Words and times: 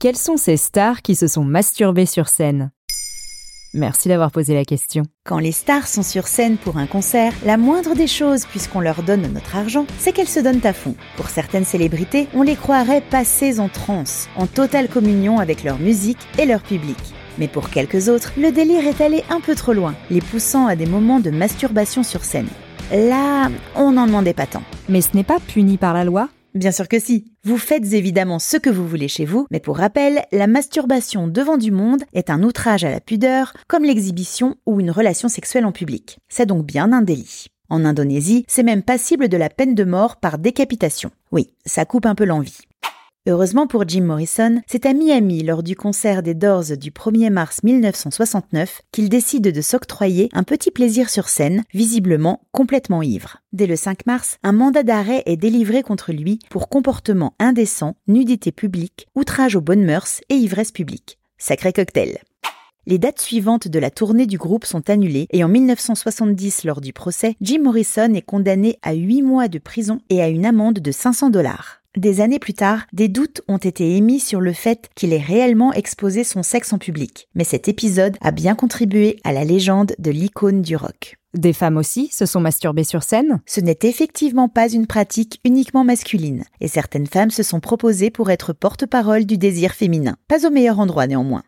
Quelles 0.00 0.16
sont 0.16 0.36
ces 0.36 0.56
stars 0.56 1.02
qui 1.02 1.16
se 1.16 1.26
sont 1.26 1.42
masturbées 1.42 2.06
sur 2.06 2.28
scène? 2.28 2.70
Merci 3.74 4.08
d'avoir 4.08 4.30
posé 4.30 4.54
la 4.54 4.64
question. 4.64 5.02
Quand 5.26 5.40
les 5.40 5.50
stars 5.50 5.88
sont 5.88 6.04
sur 6.04 6.28
scène 6.28 6.56
pour 6.56 6.76
un 6.76 6.86
concert, 6.86 7.32
la 7.44 7.56
moindre 7.56 7.96
des 7.96 8.06
choses, 8.06 8.46
puisqu'on 8.46 8.78
leur 8.78 9.02
donne 9.02 9.26
notre 9.32 9.56
argent, 9.56 9.86
c'est 9.98 10.12
qu'elles 10.12 10.28
se 10.28 10.38
donnent 10.38 10.64
à 10.64 10.72
fond. 10.72 10.94
Pour 11.16 11.28
certaines 11.28 11.64
célébrités, 11.64 12.28
on 12.32 12.42
les 12.42 12.54
croirait 12.54 13.00
passées 13.00 13.58
en 13.58 13.68
transe, 13.68 14.28
en 14.36 14.46
totale 14.46 14.88
communion 14.88 15.40
avec 15.40 15.64
leur 15.64 15.80
musique 15.80 16.28
et 16.38 16.46
leur 16.46 16.62
public. 16.62 16.96
Mais 17.38 17.48
pour 17.48 17.68
quelques 17.68 18.08
autres, 18.08 18.32
le 18.38 18.52
délire 18.52 18.86
est 18.86 19.00
allé 19.00 19.24
un 19.30 19.40
peu 19.40 19.56
trop 19.56 19.72
loin, 19.72 19.96
les 20.10 20.20
poussant 20.20 20.68
à 20.68 20.76
des 20.76 20.86
moments 20.86 21.18
de 21.18 21.30
masturbation 21.30 22.04
sur 22.04 22.22
scène. 22.22 22.48
Là, 22.92 23.50
on 23.74 23.90
n'en 23.90 24.06
demandait 24.06 24.32
pas 24.32 24.46
tant. 24.46 24.62
Mais 24.88 25.00
ce 25.00 25.16
n'est 25.16 25.24
pas 25.24 25.40
puni 25.40 25.76
par 25.76 25.92
la 25.92 26.04
loi? 26.04 26.28
Bien 26.54 26.72
sûr 26.72 26.88
que 26.88 26.98
si. 26.98 27.32
Vous 27.44 27.58
faites 27.58 27.92
évidemment 27.92 28.38
ce 28.38 28.56
que 28.56 28.70
vous 28.70 28.86
voulez 28.86 29.08
chez 29.08 29.24
vous, 29.24 29.46
mais 29.50 29.60
pour 29.60 29.78
rappel, 29.78 30.24
la 30.32 30.46
masturbation 30.46 31.28
devant 31.28 31.56
du 31.56 31.70
monde 31.70 32.04
est 32.14 32.30
un 32.30 32.42
outrage 32.42 32.84
à 32.84 32.90
la 32.90 33.00
pudeur, 33.00 33.52
comme 33.66 33.84
l'exhibition 33.84 34.56
ou 34.66 34.80
une 34.80 34.90
relation 34.90 35.28
sexuelle 35.28 35.66
en 35.66 35.72
public. 35.72 36.18
C'est 36.28 36.46
donc 36.46 36.64
bien 36.64 36.92
un 36.92 37.02
délit. 37.02 37.46
En 37.70 37.84
Indonésie, 37.84 38.44
c'est 38.48 38.62
même 38.62 38.82
passible 38.82 39.28
de 39.28 39.36
la 39.36 39.50
peine 39.50 39.74
de 39.74 39.84
mort 39.84 40.16
par 40.16 40.38
décapitation. 40.38 41.10
Oui, 41.32 41.50
ça 41.66 41.84
coupe 41.84 42.06
un 42.06 42.14
peu 42.14 42.24
l'envie. 42.24 42.67
Heureusement 43.28 43.66
pour 43.66 43.86
Jim 43.86 44.04
Morrison, 44.04 44.62
c'est 44.66 44.86
à 44.86 44.94
Miami, 44.94 45.42
lors 45.42 45.62
du 45.62 45.76
concert 45.76 46.22
des 46.22 46.32
Doors 46.32 46.78
du 46.80 46.90
1er 46.90 47.28
mars 47.28 47.62
1969, 47.62 48.80
qu'il 48.90 49.10
décide 49.10 49.52
de 49.52 49.60
s'octroyer 49.60 50.30
un 50.32 50.44
petit 50.44 50.70
plaisir 50.70 51.10
sur 51.10 51.28
scène, 51.28 51.64
visiblement 51.74 52.40
complètement 52.52 53.02
ivre. 53.02 53.36
Dès 53.52 53.66
le 53.66 53.76
5 53.76 54.06
mars, 54.06 54.38
un 54.42 54.52
mandat 54.52 54.82
d'arrêt 54.82 55.22
est 55.26 55.36
délivré 55.36 55.82
contre 55.82 56.10
lui 56.10 56.38
pour 56.48 56.70
comportement 56.70 57.34
indécent, 57.38 57.96
nudité 58.06 58.50
publique, 58.50 59.08
outrage 59.14 59.56
aux 59.56 59.60
bonnes 59.60 59.84
mœurs 59.84 60.22
et 60.30 60.34
ivresse 60.36 60.72
publique. 60.72 61.18
Sacré 61.36 61.74
cocktail. 61.74 62.20
Les 62.86 62.96
dates 62.96 63.20
suivantes 63.20 63.68
de 63.68 63.78
la 63.78 63.90
tournée 63.90 64.24
du 64.24 64.38
groupe 64.38 64.64
sont 64.64 64.88
annulées 64.88 65.26
et 65.32 65.44
en 65.44 65.48
1970, 65.48 66.64
lors 66.64 66.80
du 66.80 66.94
procès, 66.94 67.36
Jim 67.42 67.60
Morrison 67.64 68.14
est 68.14 68.22
condamné 68.22 68.78
à 68.80 68.94
8 68.94 69.20
mois 69.20 69.48
de 69.48 69.58
prison 69.58 69.98
et 70.08 70.22
à 70.22 70.28
une 70.28 70.46
amende 70.46 70.78
de 70.78 70.90
500 70.90 71.28
dollars. 71.28 71.82
Des 71.98 72.20
années 72.20 72.38
plus 72.38 72.54
tard, 72.54 72.86
des 72.92 73.08
doutes 73.08 73.42
ont 73.48 73.56
été 73.56 73.96
émis 73.96 74.20
sur 74.20 74.40
le 74.40 74.52
fait 74.52 74.88
qu'il 74.94 75.12
ait 75.12 75.18
réellement 75.18 75.72
exposé 75.72 76.22
son 76.22 76.44
sexe 76.44 76.72
en 76.72 76.78
public. 76.78 77.26
Mais 77.34 77.42
cet 77.42 77.66
épisode 77.66 78.16
a 78.20 78.30
bien 78.30 78.54
contribué 78.54 79.18
à 79.24 79.32
la 79.32 79.42
légende 79.42 79.94
de 79.98 80.12
l'icône 80.12 80.62
du 80.62 80.76
rock. 80.76 81.16
Des 81.34 81.52
femmes 81.52 81.76
aussi 81.76 82.06
se 82.12 82.24
sont 82.24 82.38
masturbées 82.38 82.84
sur 82.84 83.02
scène? 83.02 83.40
Ce 83.46 83.60
n'est 83.60 83.80
effectivement 83.82 84.48
pas 84.48 84.68
une 84.68 84.86
pratique 84.86 85.40
uniquement 85.44 85.82
masculine, 85.82 86.44
et 86.60 86.68
certaines 86.68 87.08
femmes 87.08 87.32
se 87.32 87.42
sont 87.42 87.58
proposées 87.58 88.10
pour 88.10 88.30
être 88.30 88.52
porte-parole 88.52 89.26
du 89.26 89.36
désir 89.36 89.72
féminin. 89.72 90.14
Pas 90.28 90.46
au 90.46 90.50
meilleur 90.50 90.78
endroit 90.78 91.08
néanmoins. 91.08 91.42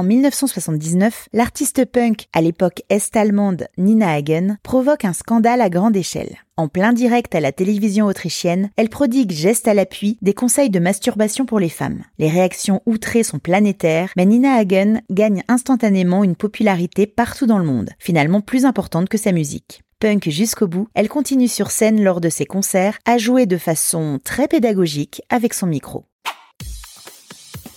En 0.00 0.02
1979, 0.02 1.28
l'artiste 1.34 1.84
punk, 1.84 2.28
à 2.32 2.40
l'époque 2.40 2.80
est-allemande 2.88 3.66
Nina 3.76 4.14
Hagen, 4.14 4.56
provoque 4.62 5.04
un 5.04 5.12
scandale 5.12 5.60
à 5.60 5.68
grande 5.68 5.94
échelle. 5.94 6.38
En 6.56 6.68
plein 6.68 6.94
direct 6.94 7.34
à 7.34 7.40
la 7.40 7.52
télévision 7.52 8.06
autrichienne, 8.06 8.70
elle 8.78 8.88
prodigue 8.88 9.30
geste 9.30 9.68
à 9.68 9.74
l'appui 9.74 10.16
des 10.22 10.32
conseils 10.32 10.70
de 10.70 10.78
masturbation 10.78 11.44
pour 11.44 11.60
les 11.60 11.68
femmes. 11.68 12.02
Les 12.18 12.30
réactions 12.30 12.80
outrées 12.86 13.24
sont 13.24 13.40
planétaires, 13.40 14.10
mais 14.16 14.24
Nina 14.24 14.54
Hagen 14.54 15.02
gagne 15.10 15.42
instantanément 15.48 16.24
une 16.24 16.34
popularité 16.34 17.06
partout 17.06 17.44
dans 17.44 17.58
le 17.58 17.66
monde, 17.66 17.90
finalement 17.98 18.40
plus 18.40 18.64
importante 18.64 19.10
que 19.10 19.18
sa 19.18 19.32
musique 19.32 19.82
punk 20.00 20.30
jusqu'au 20.30 20.66
bout, 20.66 20.88
elle 20.94 21.10
continue 21.10 21.46
sur 21.46 21.70
scène 21.70 22.02
lors 22.02 22.22
de 22.22 22.30
ses 22.30 22.46
concerts 22.46 22.96
à 23.04 23.18
jouer 23.18 23.44
de 23.44 23.58
façon 23.58 24.18
très 24.24 24.48
pédagogique 24.48 25.20
avec 25.28 25.52
son 25.52 25.66
micro. 25.66 26.06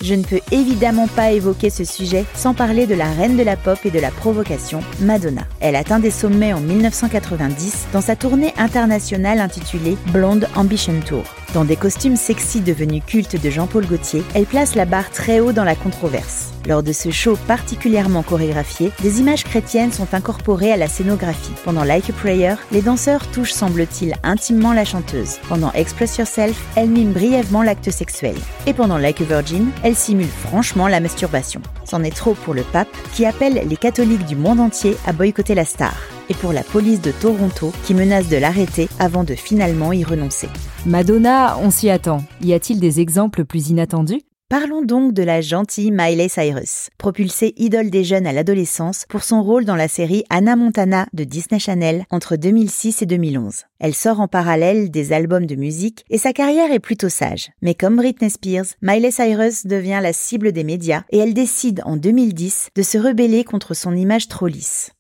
Je 0.03 0.15
ne 0.15 0.23
peux 0.23 0.41
évidemment 0.51 1.07
pas 1.07 1.31
évoquer 1.31 1.69
ce 1.69 1.85
sujet 1.85 2.25
sans 2.35 2.53
parler 2.53 2.87
de 2.87 2.93
la 2.93 3.09
reine 3.09 3.37
de 3.37 3.43
la 3.43 3.55
pop 3.55 3.79
et 3.85 3.89
de 3.89 3.99
la 3.99 4.11
provocation, 4.11 4.81
Madonna. 4.99 5.43
Elle 5.61 5.77
atteint 5.77 5.99
des 5.99 6.11
sommets 6.11 6.51
en 6.51 6.59
1990 6.59 7.87
dans 7.93 8.01
sa 8.01 8.17
tournée 8.17 8.53
internationale 8.57 9.39
intitulée 9.39 9.95
Blonde 10.11 10.49
Ambition 10.55 10.99
Tour. 11.07 11.23
Dans 11.53 11.65
des 11.65 11.75
costumes 11.75 12.15
sexy 12.15 12.61
devenus 12.61 13.03
cultes 13.05 13.39
de 13.39 13.49
Jean-Paul 13.51 13.85
Gaultier, 13.85 14.23
elle 14.33 14.47
place 14.47 14.73
la 14.73 14.85
barre 14.85 15.11
très 15.11 15.39
haut 15.39 15.51
dans 15.51 15.63
la 15.63 15.75
controverse. 15.75 16.51
Lors 16.67 16.81
de 16.81 16.91
ce 16.91 17.11
show 17.11 17.37
particulièrement 17.47 18.23
chorégraphié, 18.23 18.91
des 19.03 19.19
images 19.19 19.43
chrétiennes 19.43 19.91
sont 19.91 20.15
incorporées 20.15 20.71
à 20.71 20.77
la 20.77 20.87
scénographie. 20.87 21.53
Pendant 21.63 21.83
Like 21.83 22.09
a 22.09 22.13
Prayer, 22.13 22.55
les 22.71 22.81
danseurs 22.81 23.29
touchent, 23.29 23.53
semble-t-il, 23.53 24.15
intimement 24.23 24.73
la 24.73 24.83
chanteuse. 24.83 25.37
Pendant 25.47 25.71
Express 25.73 26.17
Yourself, 26.17 26.59
elle 26.75 26.89
mime 26.89 27.11
brièvement 27.11 27.61
l'acte 27.61 27.91
sexuel. 27.91 28.35
Et 28.65 28.73
pendant 28.73 28.97
Like 28.97 29.21
a 29.21 29.25
Virgin, 29.25 29.69
elle 29.83 29.95
simule 29.95 30.25
franchement 30.25 30.87
la 30.87 31.01
masturbation. 31.01 31.61
C'en 31.85 32.01
est 32.01 32.15
trop 32.15 32.33
pour 32.33 32.55
le 32.55 32.63
pape, 32.63 32.87
qui 33.13 33.27
appelle 33.27 33.61
les 33.67 33.77
catholiques 33.77 34.25
du 34.25 34.35
monde 34.35 34.59
entier 34.59 34.97
à 35.05 35.13
boycotter 35.13 35.53
la 35.53 35.65
star 35.65 35.93
et 36.29 36.33
pour 36.33 36.53
la 36.53 36.63
police 36.63 37.01
de 37.01 37.11
Toronto 37.11 37.71
qui 37.85 37.93
menace 37.93 38.29
de 38.29 38.37
l'arrêter 38.37 38.87
avant 38.99 39.23
de 39.23 39.35
finalement 39.35 39.93
y 39.93 40.03
renoncer. 40.03 40.49
Madonna, 40.85 41.57
on 41.61 41.71
s'y 41.71 41.89
attend. 41.89 42.23
Y 42.41 42.53
a-t-il 42.53 42.79
des 42.79 42.99
exemples 42.99 43.45
plus 43.45 43.69
inattendus? 43.69 44.21
Parlons 44.53 44.83
donc 44.83 45.13
de 45.13 45.23
la 45.23 45.41
gentille 45.41 45.89
Miley 45.89 46.29
Cyrus, 46.29 46.91
propulsée 46.99 47.55
idole 47.57 47.89
des 47.89 48.03
jeunes 48.03 48.27
à 48.27 48.33
l'adolescence 48.33 49.05
pour 49.09 49.23
son 49.23 49.41
rôle 49.41 49.65
dans 49.65 49.75
la 49.75 49.87
série 49.87 50.25
Anna 50.29 50.55
Montana 50.55 51.07
de 51.11 51.23
Disney 51.23 51.59
Channel 51.59 52.05
entre 52.11 52.35
2006 52.35 53.01
et 53.01 53.07
2011. 53.07 53.63
Elle 53.79 53.95
sort 53.95 54.19
en 54.19 54.27
parallèle 54.27 54.91
des 54.91 55.11
albums 55.11 55.47
de 55.47 55.55
musique 55.55 56.05
et 56.11 56.19
sa 56.19 56.33
carrière 56.33 56.71
est 56.71 56.79
plutôt 56.79 57.09
sage. 57.09 57.49
Mais 57.63 57.73
comme 57.73 57.95
Britney 57.95 58.29
Spears, 58.29 58.67
Miley 58.83 59.09
Cyrus 59.09 59.65
devient 59.65 60.01
la 60.03 60.13
cible 60.13 60.51
des 60.51 60.63
médias 60.63 61.01
et 61.09 61.17
elle 61.17 61.33
décide 61.33 61.81
en 61.85 61.97
2010 61.97 62.69
de 62.75 62.83
se 62.83 62.99
rebeller 62.99 63.43
contre 63.43 63.73
son 63.73 63.95
image 63.95 64.27
trop 64.27 64.45
lisse. 64.45 64.91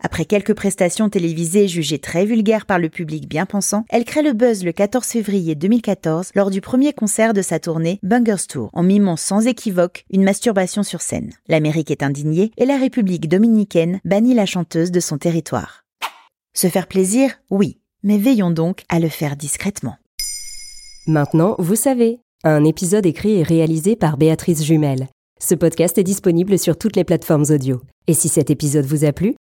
Après 0.00 0.24
quelques 0.24 0.54
prestations 0.54 1.08
télévisées 1.08 1.68
jugées 1.68 1.98
très 1.98 2.26
vulgaires 2.26 2.66
par 2.66 2.78
le 2.78 2.88
public 2.88 3.28
bien 3.28 3.46
pensant, 3.46 3.84
elle 3.88 4.04
crée 4.04 4.22
le 4.22 4.32
buzz 4.32 4.64
le 4.64 4.72
14 4.72 5.06
février 5.06 5.54
2014 5.54 6.30
lors 6.34 6.50
du 6.50 6.60
premier 6.60 6.92
concert 6.92 7.32
de 7.32 7.42
sa 7.42 7.58
tournée 7.58 7.98
Bungers 8.02 8.46
Tour, 8.48 8.70
en 8.72 8.82
mimant 8.82 9.16
sans 9.16 9.46
équivoque 9.46 10.04
une 10.10 10.22
masturbation 10.24 10.82
sur 10.82 11.00
scène. 11.00 11.32
L'Amérique 11.48 11.90
est 11.90 12.02
indignée 12.02 12.50
et 12.56 12.66
la 12.66 12.76
République 12.76 13.28
dominicaine 13.28 14.00
bannit 14.04 14.34
la 14.34 14.46
chanteuse 14.46 14.90
de 14.90 15.00
son 15.00 15.18
territoire. 15.18 15.84
Se 16.54 16.68
faire 16.68 16.86
plaisir, 16.86 17.32
oui, 17.50 17.78
mais 18.02 18.18
veillons 18.18 18.50
donc 18.50 18.84
à 18.88 18.98
le 18.98 19.08
faire 19.08 19.36
discrètement. 19.36 19.96
Maintenant, 21.06 21.54
vous 21.58 21.76
savez, 21.76 22.20
un 22.44 22.64
épisode 22.64 23.06
écrit 23.06 23.38
et 23.38 23.42
réalisé 23.42 23.96
par 23.96 24.16
Béatrice 24.16 24.62
Jumel. 24.62 25.08
Ce 25.38 25.54
podcast 25.54 25.98
est 25.98 26.02
disponible 26.02 26.58
sur 26.58 26.78
toutes 26.78 26.96
les 26.96 27.04
plateformes 27.04 27.44
audio. 27.50 27.82
Et 28.06 28.14
si 28.14 28.28
cet 28.28 28.50
épisode 28.50 28.86
vous 28.86 29.04
a 29.04 29.12
plu, 29.12 29.34